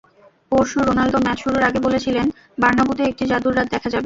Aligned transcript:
পরশু 0.51 0.77
Ronaldo 0.79 1.17
match 1.25 1.37
শুরুর 1.43 1.63
আগে 1.69 1.79
বলেছিলেন, 1.87 2.27
বার্নাব্যুতে 2.61 3.03
একটি 3.05 3.23
জাদুর 3.31 3.53
রাত 3.57 3.67
দেখা 3.73 3.87
যাবে। 3.87 3.99